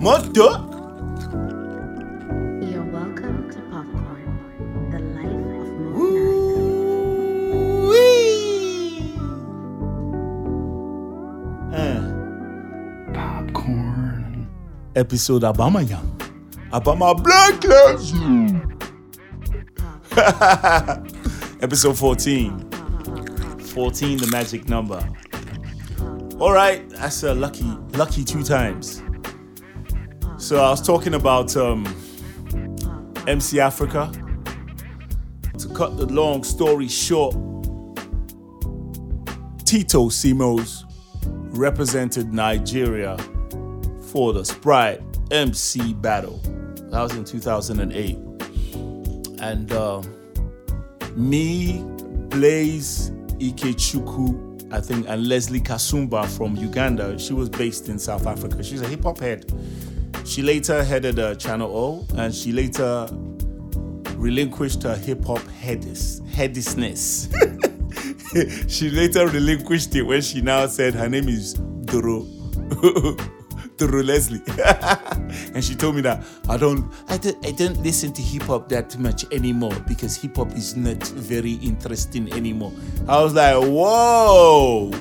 [0.00, 0.48] Moto.
[2.64, 6.00] You're welcome to Popcorn, the life of Mo
[11.72, 14.48] Uh, Popcorn.
[14.96, 16.16] episode Abama Young.
[16.72, 18.12] Abama Black Lives
[21.62, 22.70] Episode 14.
[23.60, 25.06] 14, the magic number.
[26.40, 29.02] All right, that's a lucky, lucky two times.
[30.40, 31.84] So I was talking about um,
[33.26, 34.10] MC Africa.
[35.58, 37.34] To cut the long story short,
[39.66, 40.84] Tito Simos
[41.52, 43.18] represented Nigeria
[44.10, 46.38] for the Sprite MC battle.
[46.90, 48.16] That was in 2008.
[49.42, 50.02] And uh,
[51.16, 51.82] me,
[52.30, 58.64] Blaze Ikechukwu, I think, and Leslie Kasumba from Uganda, she was based in South Africa.
[58.64, 59.44] She's a hip hop head.
[60.30, 63.08] She later headed uh, Channel O, and she later
[64.14, 67.26] relinquished her hip hop headis, headisness.
[68.70, 72.20] she later relinquished it when she now said her name is Doro.
[73.76, 74.40] Doro Leslie.
[75.52, 78.68] and she told me that I don't I don't I don't listen to hip hop
[78.68, 82.72] that much anymore because hip hop is not very interesting anymore.
[83.08, 84.92] I was like, whoa.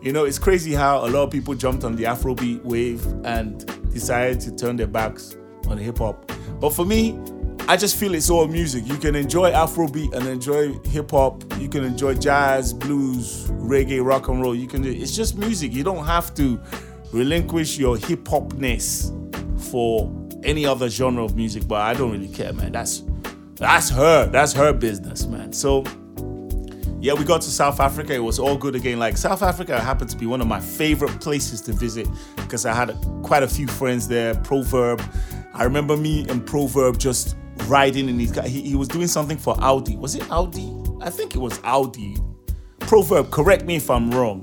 [0.00, 3.73] you know, it's crazy how a lot of people jumped on the Afrobeat wave and
[3.94, 5.36] decided to turn their backs
[5.68, 6.30] on hip hop.
[6.60, 7.18] But for me,
[7.66, 8.86] I just feel it's all music.
[8.86, 11.42] You can enjoy Afrobeat and enjoy hip hop.
[11.58, 14.54] You can enjoy jazz, blues, reggae, rock and roll.
[14.54, 15.72] You can it's just music.
[15.72, 16.60] You don't have to
[17.12, 19.10] relinquish your hip hopness
[19.72, 21.66] for any other genre of music.
[21.66, 22.72] But I don't really care, man.
[22.72, 23.02] That's
[23.54, 24.26] that's her.
[24.26, 25.52] That's her business, man.
[25.52, 25.84] So
[27.04, 28.14] yeah, we got to South Africa.
[28.14, 28.98] It was all good again.
[28.98, 32.72] Like South Africa happened to be one of my favorite places to visit because I
[32.72, 34.34] had quite a few friends there.
[34.36, 35.02] Proverb.
[35.52, 38.44] I remember me and Proverb just riding in his car.
[38.44, 39.96] He, he was doing something for Audi.
[39.96, 40.72] Was it Audi?
[41.02, 42.16] I think it was Audi.
[42.78, 44.42] Proverb, correct me if I'm wrong.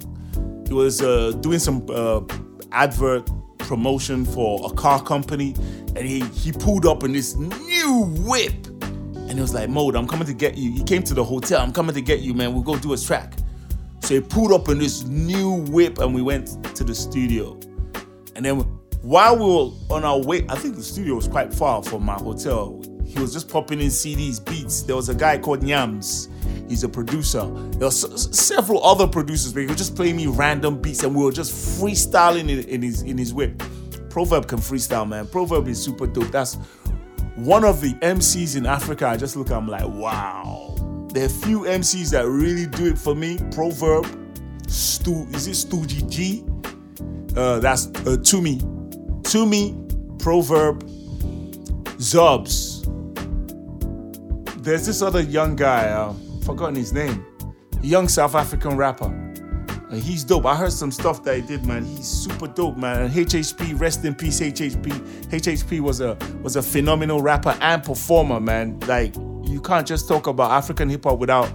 [0.67, 2.21] He was uh, doing some uh,
[2.71, 5.55] advert promotion for a car company,
[5.95, 8.67] and he he pulled up in this new whip,
[9.31, 11.61] and he was like, "Mode, I'm coming to get you." He came to the hotel.
[11.61, 12.53] I'm coming to get you, man.
[12.53, 13.33] We'll go do a track.
[14.01, 17.57] So he pulled up in this new whip, and we went to the studio.
[18.35, 18.59] And then
[19.01, 22.15] while we were on our way, I think the studio was quite far from my
[22.15, 22.83] hotel.
[23.05, 24.81] He was just popping in CDs, beats.
[24.81, 26.27] There was a guy called Nyams.
[26.67, 27.49] He's a producer.
[27.77, 31.23] There were several other producers, but he would just play me random beats, and we
[31.23, 33.63] were just freestyling in, in his in his whip.
[34.09, 35.25] Proverb can freestyle, man.
[35.25, 36.31] Proverb is super dope.
[36.31, 36.57] That's
[37.43, 39.07] one of the MCs in Africa.
[39.07, 40.75] I just look, at, I'm like, wow.
[41.11, 43.37] There are few MCs that really do it for me.
[43.51, 44.05] Proverb,
[44.67, 46.45] Stu, is it Stu G?
[47.35, 48.61] Uh, that's uh, Tumi,
[49.23, 50.83] Tumi, Proverb,
[51.97, 52.81] Zubz.
[54.63, 56.13] There's this other young guy, uh,
[56.45, 57.25] forgotten his name,
[57.81, 59.30] young South African rapper.
[59.93, 60.45] He's dope.
[60.45, 61.83] I heard some stuff that he did, man.
[61.83, 63.03] He's super dope, man.
[63.03, 64.91] And HHP, rest in peace, HHP.
[65.29, 68.79] HHP was a was a phenomenal rapper and performer, man.
[68.81, 71.51] Like you can't just talk about African hip hop without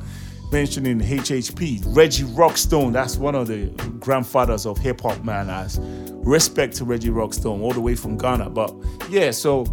[0.53, 1.83] mentioning HHP.
[1.97, 3.67] Reggie Rockstone, that's one of the
[4.01, 5.49] grandfathers of hip hop, man.
[5.49, 8.51] As respect to Reggie Rockstone, all the way from Ghana.
[8.51, 8.75] But
[9.09, 9.65] yeah, so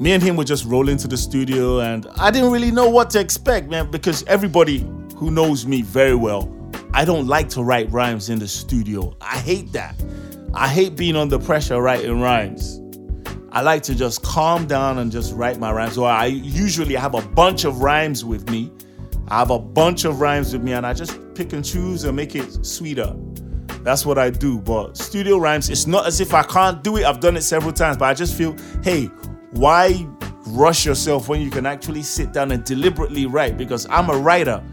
[0.00, 3.10] me and him were just rolling to the studio, and I didn't really know what
[3.10, 4.86] to expect, man, because everybody
[5.16, 6.42] who knows me very well,
[6.96, 9.14] I don't like to write rhymes in the studio.
[9.20, 10.02] I hate that.
[10.54, 12.80] I hate being under pressure writing rhymes.
[13.52, 15.98] I like to just calm down and just write my rhymes.
[15.98, 18.72] Or I usually have a bunch of rhymes with me.
[19.28, 22.16] I have a bunch of rhymes with me, and I just pick and choose and
[22.16, 23.14] make it sweeter.
[23.82, 24.58] That's what I do.
[24.58, 27.04] But studio rhymes, it's not as if I can't do it.
[27.04, 29.10] I've done it several times, but I just feel, hey,
[29.50, 30.08] why
[30.46, 33.58] rush yourself when you can actually sit down and deliberately write?
[33.58, 34.64] Because I'm a writer.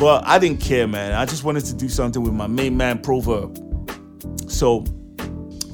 [0.00, 1.12] But I didn't care, man.
[1.12, 3.54] I just wanted to do something with my main man, Proverb.
[4.50, 4.86] So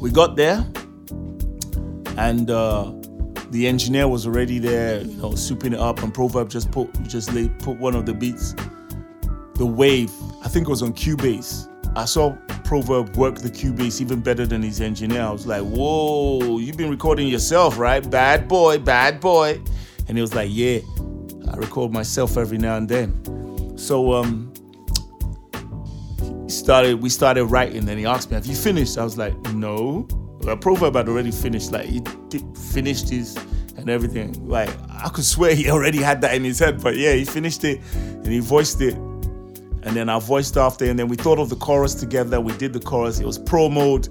[0.00, 0.66] we got there,
[2.18, 2.92] and uh,
[3.52, 6.02] the engineer was already there, you know, souping it up.
[6.02, 8.56] And Proverb just put just lay, put one of the beats,
[9.54, 10.10] the wave.
[10.44, 11.68] I think it was on Cubase.
[11.96, 15.22] I saw Proverb work the Cubase even better than his engineer.
[15.22, 18.00] I was like, "Whoa, you've been recording yourself, right?
[18.10, 19.60] Bad boy, bad boy."
[20.08, 20.80] And he was like, "Yeah,
[21.48, 23.35] I record myself every now and then."
[23.76, 24.52] So um,
[26.48, 27.02] started.
[27.02, 27.88] We started writing.
[27.88, 30.08] and he asked me, "Have you finished?" I was like, "No."
[30.40, 31.72] Well, Proverb had already finished.
[31.72, 32.02] Like he
[32.72, 33.36] finished his
[33.76, 34.48] and everything.
[34.48, 36.82] Like I could swear he already had that in his head.
[36.82, 38.94] But yeah, he finished it and he voiced it.
[38.94, 42.40] And then I voiced after, and then we thought of the chorus together.
[42.40, 43.20] We did the chorus.
[43.20, 44.08] It was pro mode.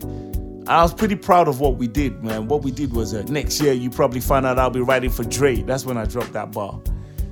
[0.67, 2.47] I was pretty proud of what we did, man.
[2.47, 5.23] What we did was uh, next year you probably find out I'll be writing for
[5.25, 5.61] Dre.
[5.61, 6.81] That's when I dropped that bar.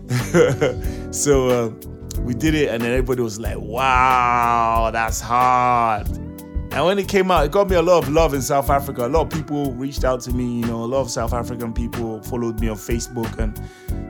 [1.12, 1.72] so uh,
[2.20, 6.08] we did it, and then everybody was like, "Wow, that's hard."
[6.74, 9.06] And when it came out, it got me a lot of love in South Africa.
[9.06, 10.60] A lot of people reached out to me.
[10.62, 13.62] You know, a lot of South African people followed me on Facebook and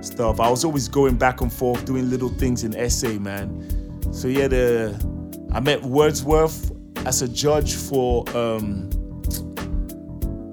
[0.04, 0.40] stuff.
[0.40, 4.02] I was always going back and forth doing little things in SA, man.
[4.14, 6.72] So yeah, the I met Wordsworth
[7.06, 8.90] as a judge for um,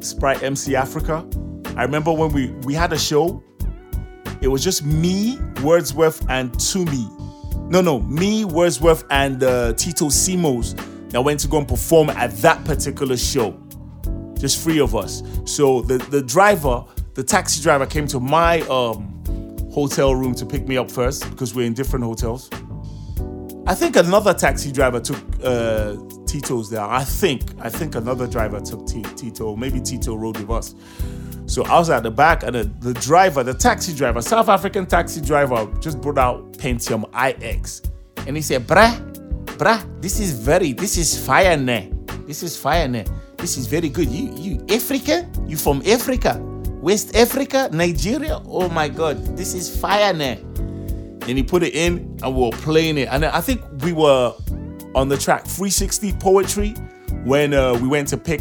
[0.00, 1.24] Sprite MC Africa.
[1.76, 3.42] I remember when we we had a show.
[4.40, 7.06] It was just me, Wordsworth, and Tumi.
[7.70, 10.74] No, no, me, Wordsworth, and uh, Tito Simos
[11.10, 13.56] that went to go and perform at that particular show.
[14.36, 15.22] Just three of us.
[15.44, 16.84] So the the driver,
[17.14, 19.24] the taxi driver, came to my um,
[19.72, 22.50] hotel room to pick me up first because we're in different hotels.
[23.68, 25.94] I think another taxi driver took uh,
[26.26, 26.82] Tito's there.
[26.82, 27.52] I think.
[27.60, 29.54] I think another driver took T- Tito.
[29.54, 30.74] Maybe Tito rode with us.
[31.50, 34.86] So I was at the back, and the, the driver, the taxi driver, South African
[34.86, 37.82] taxi driver, just brought out Pentium iX,
[38.28, 38.94] and he said, "Bruh,
[39.58, 41.92] bruh, this is very, this is fire, ne?
[42.28, 43.04] This is fire, ne?
[43.36, 44.08] This is very good.
[44.08, 45.28] You, you African?
[45.48, 46.38] You from Africa?
[46.80, 48.40] West Africa, Nigeria?
[48.46, 50.38] Oh my God, this is fire, ne?"
[51.28, 53.08] and he put it in and we were playing it.
[53.10, 54.34] And I think we were
[54.94, 56.70] on the track 360 Poetry
[57.24, 58.40] when uh, we went to pick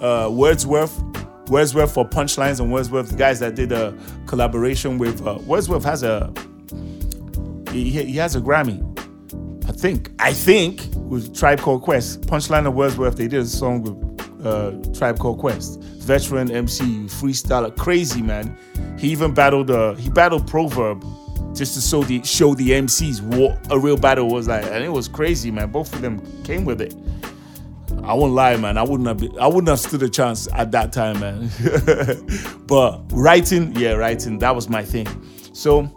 [0.00, 1.09] uh, Wordsworth.
[1.50, 6.02] Wordsworth for Punchlines and Wordsworth, the guys that did a collaboration with uh, Wordsworth has
[6.02, 6.32] a
[7.72, 8.86] he, he has a Grammy.
[9.68, 10.10] I think.
[10.18, 12.22] I think with Tribe Called Quest.
[12.22, 15.80] Punchline and Wordsworth, they did a song with uh, Tribe Called Quest.
[15.80, 18.56] Veteran MC, freestyler, crazy man.
[18.98, 21.04] He even battled uh, he battled Proverb
[21.54, 24.88] just to show the show the MCs what a real battle was like, and it
[24.88, 25.70] was crazy, man.
[25.70, 26.94] Both of them came with it.
[28.04, 28.78] I won't lie, man.
[28.78, 31.50] I wouldn't have been, I wouldn't have stood a chance at that time, man.
[32.66, 35.06] but writing, yeah, writing, that was my thing.
[35.52, 35.90] So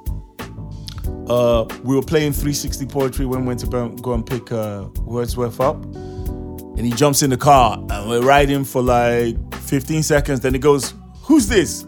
[1.28, 5.60] uh, we were playing 360 poetry when we went to go and pick uh, Wordsworth
[5.60, 5.84] up.
[5.86, 10.40] And he jumps in the car and we're riding for like 15 seconds.
[10.40, 11.84] Then he goes, Who's this?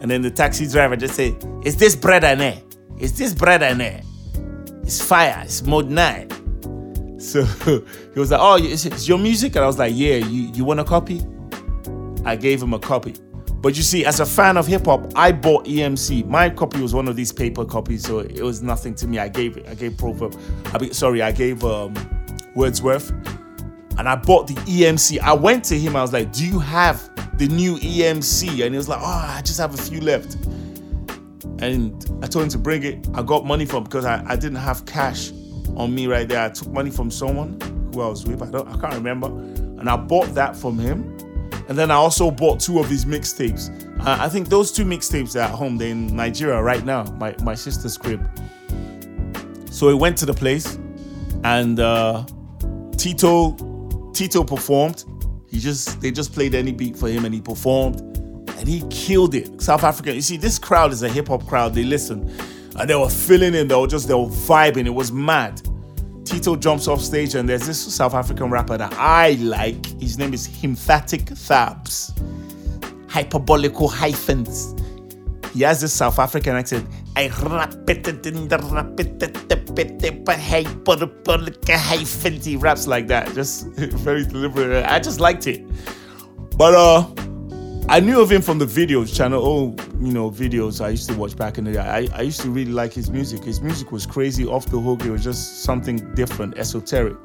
[0.00, 2.62] And then the taxi driver just say, Is this bread and air?
[2.98, 4.00] Is this bread and air?
[4.82, 5.42] It's fire.
[5.44, 6.28] It's mode nine.
[7.28, 7.44] So
[8.14, 10.64] he was like, "Oh, is it your music?" And I was like, "Yeah, you you
[10.64, 11.20] want a copy?"
[12.24, 13.14] I gave him a copy.
[13.60, 16.26] But you see, as a fan of hip hop, I bought EMC.
[16.26, 19.18] My copy was one of these paper copies, so it was nothing to me.
[19.18, 19.66] I gave it.
[19.68, 20.38] I gave Proverb.
[20.72, 21.92] I sorry, I gave um,
[22.54, 23.10] Wordsworth,
[23.98, 25.18] and I bought the EMC.
[25.18, 25.96] I went to him.
[25.96, 29.04] I was like, "Do you have the new EMC?" And he was like, "Oh,
[29.36, 30.36] I just have a few left."
[31.60, 31.92] And
[32.22, 33.06] I told him to bring it.
[33.12, 35.32] I got money from because I, I didn't have cash
[35.78, 36.44] on me right there.
[36.44, 37.58] I took money from someone
[37.94, 38.42] who I was with.
[38.42, 39.28] I don't I can't remember.
[39.28, 41.16] And I bought that from him.
[41.68, 43.70] And then I also bought two of his mixtapes.
[44.00, 45.76] Uh, I think those two mixtapes are at home.
[45.76, 48.26] They're in Nigeria right now, my, my sister's crib.
[49.70, 50.78] So we went to the place
[51.44, 52.24] and uh,
[52.96, 53.56] Tito
[54.12, 55.04] Tito performed.
[55.48, 59.34] He just they just played any beat for him and he performed and he killed
[59.34, 59.60] it.
[59.62, 60.14] South African.
[60.14, 61.74] You see, this crowd is a hip hop crowd.
[61.74, 62.28] They listen
[62.78, 63.68] and they were filling in.
[63.68, 64.86] They were just they were vibing.
[64.86, 65.60] It was mad.
[66.28, 69.86] Tito jumps off stage and there's this South African rapper that I like.
[70.00, 72.12] His name is Hymphatic Thabs.
[73.08, 74.74] Hyperbolical hyphens.
[75.54, 76.86] He has this South African accent.
[77.16, 79.22] I rap it in the rap it
[80.36, 82.44] hyperbolical hyphens.
[82.44, 83.32] He raps like that.
[83.34, 84.84] Just very deliberate.
[84.84, 85.64] I just liked it.
[86.56, 87.06] But uh
[87.90, 91.16] I knew of him from the videos channel, oh, you know, videos I used to
[91.16, 91.78] watch back in the day.
[91.78, 93.42] I, I used to really like his music.
[93.42, 95.06] His music was crazy, off the hook.
[95.06, 97.16] It was just something different, esoteric.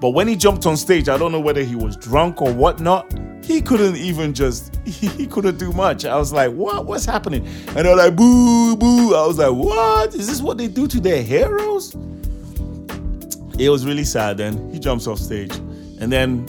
[0.00, 3.10] But when he jumped on stage, I don't know whether he was drunk or whatnot.
[3.42, 6.04] He couldn't even just, he, he couldn't do much.
[6.04, 6.84] I was like, what?
[6.84, 7.46] What's happening?
[7.68, 9.14] And they're like, boo, boo.
[9.14, 10.14] I was like, what?
[10.14, 11.94] Is this what they do to their heroes?
[13.58, 14.70] It was really sad then.
[14.70, 15.56] He jumps off stage.
[16.00, 16.46] And then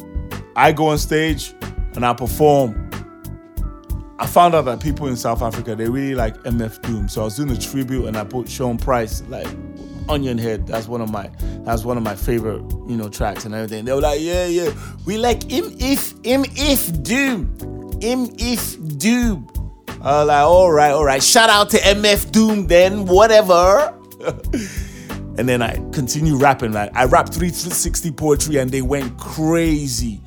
[0.57, 1.53] I go on stage
[1.95, 2.82] and I perform
[4.23, 7.09] I found out that people in South Africa they really like MF Doom.
[7.09, 9.49] So I was doing a tribute and I put Sean Price like
[10.07, 10.65] Onion Head.
[10.65, 11.29] That's one of my
[11.65, 13.83] that's one of my favorite you know tracks and everything.
[13.83, 14.73] They were like, yeah, yeah,
[15.05, 17.53] we like him if if Doom,
[17.99, 19.49] him if Doom.
[20.01, 21.21] I was like, all right, all right.
[21.21, 23.93] Shout out to MF Doom then, whatever.
[25.37, 26.71] and then I continue rapping.
[26.71, 30.21] Like I rapped 360 poetry and they went crazy.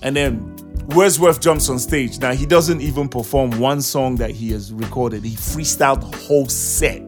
[0.00, 0.51] And then
[0.88, 2.18] Wordsworth jumps on stage.
[2.18, 6.48] Now, he doesn't even perform one song that he has recorded, he freestyled the whole
[6.48, 7.00] set.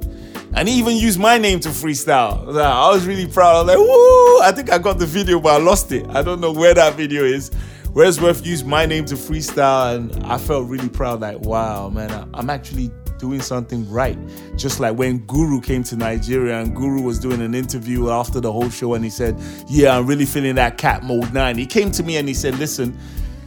[0.57, 2.57] And he even used my name to freestyle.
[2.57, 3.57] I was really proud.
[3.57, 4.41] I was like, woo!
[4.41, 6.07] I think I got the video, but I lost it.
[6.11, 7.51] I don't know where that video is.
[7.93, 11.21] Wordsworth used my name to freestyle, and I felt really proud.
[11.21, 14.19] Like, wow, man, I'm actually doing something right.
[14.57, 18.53] Just like when Guru came to Nigeria and Guru was doing an interview after the
[18.53, 21.57] whole show and he said, Yeah, I'm really feeling that cat mode nine.
[21.57, 22.99] He came to me and he said, Listen,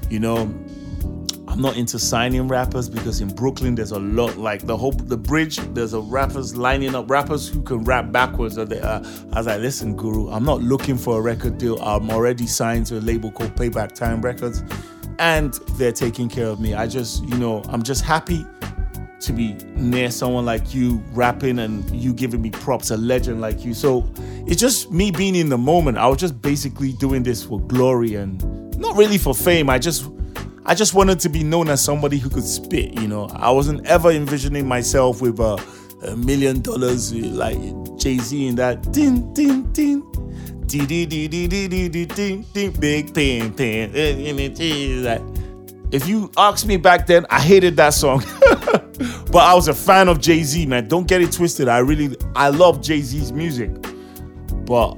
[0.10, 0.54] you know,
[1.48, 5.18] I'm not into signing rappers because in Brooklyn there's a lot like the whole the
[5.18, 5.58] bridge.
[5.74, 8.58] There's a rappers lining up rappers who can rap backwards.
[8.58, 9.00] And they, uh,
[9.34, 11.82] I was like, listen, Guru, I'm not looking for a record deal.
[11.82, 14.64] I'm already signed to a label called Payback Time Records,
[15.20, 16.74] and they're taking care of me.
[16.74, 18.46] I just, you know, I'm just happy
[19.20, 23.66] to be near someone like you rapping and you giving me props, a legend like
[23.66, 23.74] you.
[23.74, 24.08] So
[24.46, 25.98] it's just me being in the moment.
[25.98, 29.69] I was just basically doing this for glory and not really for fame.
[29.69, 30.10] I just
[30.65, 33.27] I just wanted to be known as somebody who could spit, you know.
[33.34, 35.62] I wasn't ever envisioning myself with a,
[36.03, 37.57] a million dollars uh, like
[37.98, 40.01] Jay-Z in that ding ding ding
[40.67, 45.22] ding ding ding ding ding ding ding big pen pen eh, eh, eh, like
[45.91, 48.22] if you ask me back then, I hated that song.
[49.31, 50.88] but I was a fan of Jay Z, man.
[50.88, 51.67] Don't get it twisted.
[51.69, 53.72] I really, I love Jay Z's music.
[54.65, 54.96] But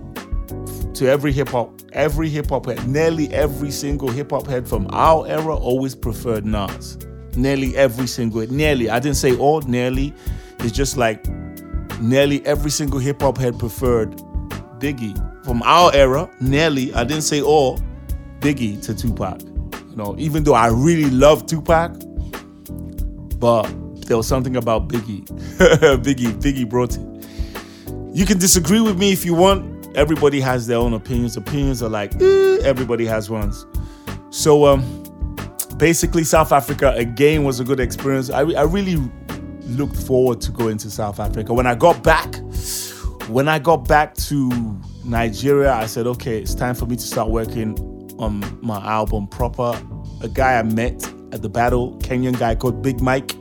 [0.96, 4.88] to every hip hop, every hip hop head, nearly every single hip hop head from
[4.92, 6.98] our era always preferred Nas.
[7.36, 8.90] Nearly every single, nearly.
[8.90, 10.14] I didn't say all, nearly.
[10.60, 11.26] It's just like
[12.00, 14.12] nearly every single hip hop head preferred
[14.80, 15.16] Biggie.
[15.46, 17.80] From our era, nearly, I didn't say all,
[18.40, 19.42] Biggie to Tupac.
[19.42, 21.94] You know, even though I really love Tupac,
[23.40, 23.66] but
[24.08, 25.26] there was something about Biggie.
[26.04, 28.16] Biggie, Biggie brought it.
[28.16, 29.69] You can disagree with me if you want.
[29.96, 31.36] Everybody has their own opinions.
[31.38, 33.66] Opinions are like, eh, everybody has ones.
[34.30, 35.04] So, um,
[35.78, 38.30] basically, South Africa again was a good experience.
[38.30, 38.98] I, I really
[39.62, 41.54] looked forward to going to South Africa.
[41.54, 42.36] When I got back,
[43.28, 47.30] when I got back to Nigeria, I said, okay, it's time for me to start
[47.30, 47.78] working
[48.20, 49.80] on my album proper.
[50.22, 53.36] A guy I met at the battle, Kenyan guy called Big Mike.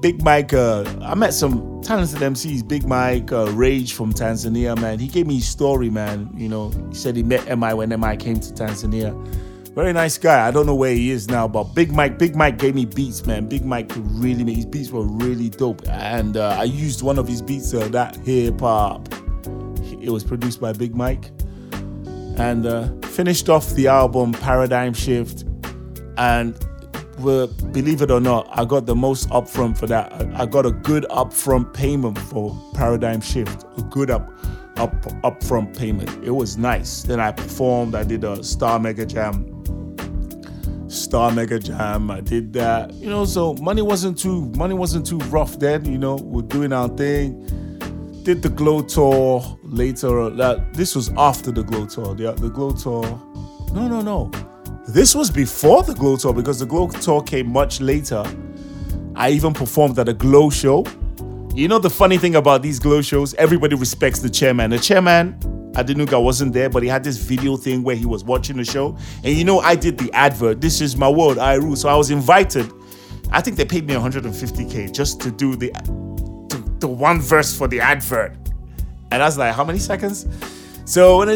[0.00, 2.68] Big Mike, uh, I met some talented MCs.
[2.68, 5.00] Big Mike, uh, Rage from Tanzania, man.
[5.00, 6.30] He gave me his story, man.
[6.36, 9.12] You know, he said he met MI when MI came to Tanzania.
[9.74, 10.46] Very nice guy.
[10.46, 13.26] I don't know where he is now, but Big Mike, Big Mike gave me beats,
[13.26, 13.48] man.
[13.48, 17.18] Big Mike could really make his beats were really dope, and uh, I used one
[17.18, 19.08] of his beats, uh, that hip hop.
[20.00, 21.32] It was produced by Big Mike,
[22.36, 25.42] and uh, finished off the album Paradigm Shift,
[26.16, 26.54] and
[27.20, 30.12] well, believe it or not, I got the most upfront for that.
[30.34, 34.30] I, got a good upfront payment for Paradigm Shift, a good up
[34.76, 36.08] up upfront payment.
[36.24, 37.02] It was nice.
[37.02, 37.94] Then I performed.
[37.94, 39.46] I did a Star Mega Jam.
[40.88, 42.10] Star Mega Jam.
[42.10, 42.92] I did that.
[42.94, 45.84] You know, so money wasn't too money wasn't too rough then.
[45.84, 47.46] You know, we're doing our thing.
[48.22, 50.30] Did the Glo tour later.
[50.30, 52.14] That this was after the Glo tour.
[52.14, 53.04] The the Glo tour.
[53.72, 54.30] No, no, no.
[54.92, 58.24] This was before the Glo Tour because the Glo Tour came much later.
[59.14, 60.84] I even performed at a Glo show.
[61.54, 64.70] You know the funny thing about these Glo shows, everybody respects the chairman.
[64.70, 65.38] The chairman,
[65.74, 68.96] Adenuga wasn't there, but he had this video thing where he was watching the show.
[69.22, 70.60] And you know, I did the advert.
[70.60, 71.76] This is my world, I rule.
[71.76, 72.68] So I was invited.
[73.30, 75.70] I think they paid me 150k just to do the
[76.80, 78.34] the, one verse for the advert.
[79.12, 80.26] And I was like, how many seconds?
[80.84, 81.28] So when.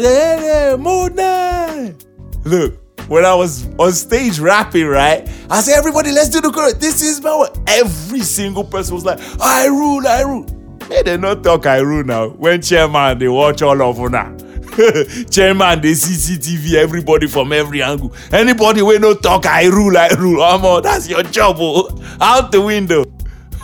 [2.43, 5.29] Look, when I was on stage rapping, right?
[5.49, 6.73] I said, everybody, let's do the chorus.
[6.73, 7.51] This is my word.
[7.67, 10.45] Every single person was like, I rule, I rule.
[10.89, 12.29] May they not talk I rule now.
[12.29, 14.35] When chairman, they watch all of now.
[15.29, 18.13] chairman, they CCTV, everybody from every angle.
[18.31, 20.41] Anybody when no talk I rule, I rule.
[20.41, 21.57] Amo, that's your job.
[21.59, 21.89] Oh.
[22.19, 23.03] Out the window.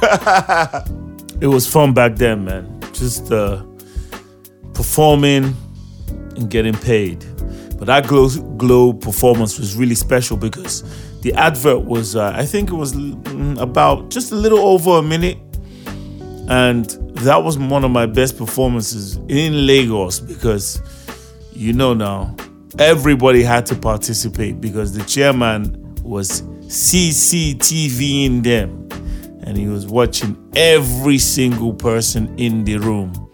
[1.42, 2.80] it was fun back then, man.
[2.94, 3.64] Just uh,
[4.74, 5.56] performing
[6.36, 7.24] and getting paid.
[7.82, 10.84] But that Glo, Glo performance was really special because
[11.22, 15.02] the advert was, uh, I think it was mm, about just a little over a
[15.02, 15.40] minute.
[16.48, 16.86] And
[17.16, 20.80] that was one of my best performances in Lagos because
[21.54, 22.36] you know now,
[22.78, 28.88] everybody had to participate because the chairman was CCTV in them
[29.42, 33.31] and he was watching every single person in the room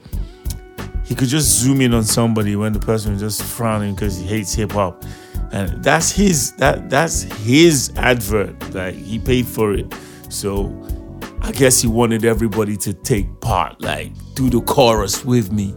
[1.07, 4.25] he could just zoom in on somebody when the person was just frowning because he
[4.25, 5.05] hates hip hop.
[5.53, 8.73] And that's his that that's his advert.
[8.73, 9.93] Like he paid for it.
[10.27, 10.69] So
[11.41, 15.73] I guess he wanted everybody to take part, like do the chorus with me.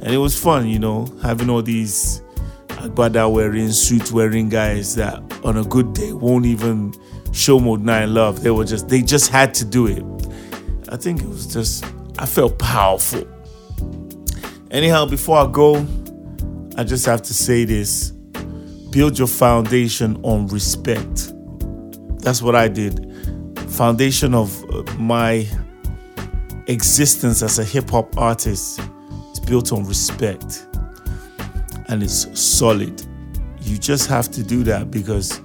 [0.00, 2.22] And it was fun, you know, having all these
[2.68, 6.94] agbada wearing, suit wearing guys that on a good day won't even
[7.32, 8.42] show Mode 9 love.
[8.42, 10.02] They were just they just had to do it.
[10.88, 11.84] I think it was just
[12.18, 13.28] I felt powerful.
[14.72, 15.86] Anyhow, before I go,
[16.78, 18.10] I just have to say this.
[18.90, 21.30] build your foundation on respect.
[22.20, 23.06] That's what I did.
[23.68, 25.46] Foundation of uh, my
[26.68, 28.80] existence as a hip hop artist
[29.32, 30.66] is built on respect
[31.88, 33.04] and it's solid.
[33.60, 35.42] You just have to do that because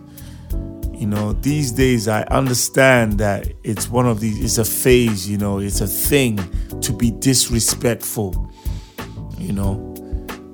[0.93, 5.37] you know these days i understand that it's one of these it's a phase you
[5.37, 6.37] know it's a thing
[6.81, 8.46] to be disrespectful
[9.47, 9.87] you know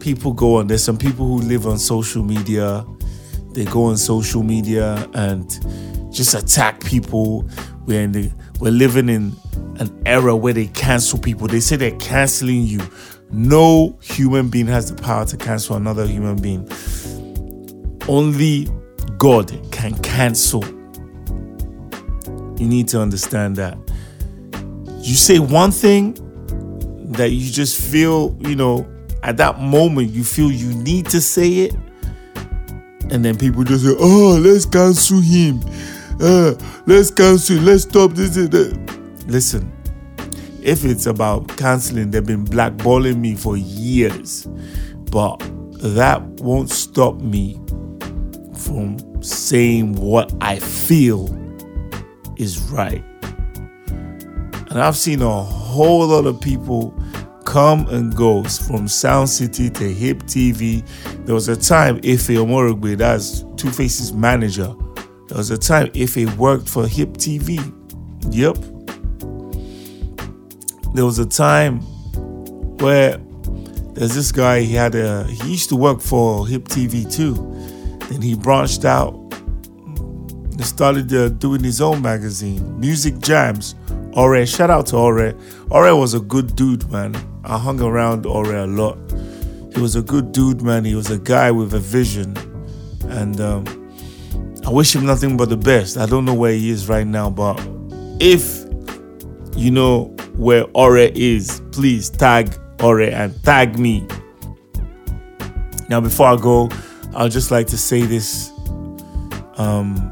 [0.03, 2.85] people go on there's some people who live on social media.
[3.53, 5.49] They go on social media and
[6.13, 7.47] just attack people.
[7.85, 9.33] We're, the, we're living in
[9.79, 11.47] an era where they cancel people.
[11.47, 12.81] They say they're canceling you.
[13.31, 16.67] No human being has the power to cancel another human being.
[18.07, 18.67] Only
[19.17, 20.63] God can cancel.
[22.59, 23.77] You need to understand that.
[24.99, 26.17] You say one thing
[27.13, 28.87] that you just feel, you know,
[29.23, 31.75] at that moment you feel you need to say it.
[33.09, 35.61] And then people just say, oh, let's cancel him.
[36.19, 36.53] Uh,
[36.85, 38.53] let's cancel, let's stop this and.
[39.27, 39.71] Listen,
[40.61, 44.47] if it's about canceling, they've been blackballing me for years.
[45.11, 45.37] But
[45.81, 47.59] that won't stop me
[48.57, 51.27] from saying what I feel
[52.37, 53.03] is right.
[54.69, 56.97] And I've seen a whole lot of people
[57.45, 60.85] come and go from Sound City to Hip TV.
[61.25, 64.73] There was a time Efe Omorogbe, that's Two Faces manager.
[65.27, 67.57] There was a time Efe worked for Hip TV.
[68.31, 68.57] Yep.
[70.93, 71.81] There was a time
[72.79, 73.17] where
[73.93, 77.33] there's this guy, he had a he used to work for Hip TV too.
[78.09, 79.13] Then he branched out
[79.95, 83.75] and started uh, doing his own magazine, Music Jams.
[84.15, 85.33] Ore, shout out to Ore.
[85.71, 87.15] Ore was a good dude, man.
[87.43, 88.97] I hung around Ore a lot.
[89.73, 90.85] He was a good dude, man.
[90.85, 92.37] He was a guy with a vision.
[93.09, 93.65] And um,
[94.65, 95.97] I wish him nothing but the best.
[95.97, 97.59] I don't know where he is right now, but
[98.19, 98.65] if
[99.55, 104.07] you know where Ore is, please tag Ore and tag me.
[105.89, 106.69] Now, before I go,
[107.15, 108.51] I'd just like to say this.
[109.57, 110.11] Um,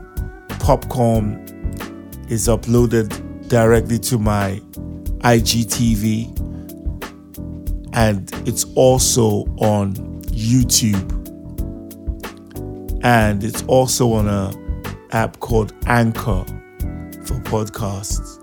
[0.59, 1.45] Popcorn
[2.29, 3.20] is uploaded
[3.51, 4.61] directly to my
[5.19, 6.39] IGTV
[7.91, 9.93] and it's also on
[10.27, 11.11] YouTube
[13.03, 14.53] and it's also on a
[15.11, 16.45] app called Anchor
[17.25, 18.41] for podcasts.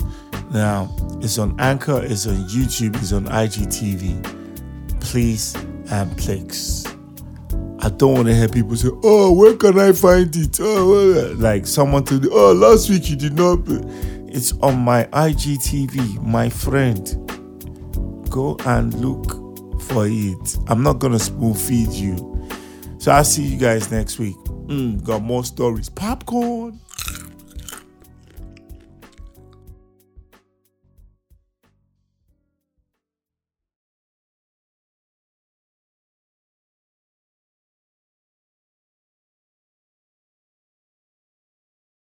[0.52, 5.00] Now, it's on Anchor, it's on YouTube, it's on IGTV.
[5.00, 5.54] Please
[5.90, 6.86] and please
[7.80, 11.66] I don't want to hear people say, "Oh, where can I find it?" Oh, like
[11.66, 13.60] someone to, "Oh, last week you did not."
[14.30, 17.06] It's on my IGTV, my friend.
[18.30, 20.58] Go and look for it.
[20.68, 22.16] I'm not gonna spoon feed you.
[22.98, 24.36] So I'll see you guys next week.
[24.66, 25.88] Mm, got more stories.
[25.88, 26.78] Popcorn.